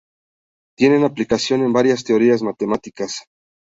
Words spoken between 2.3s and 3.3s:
matemáticas.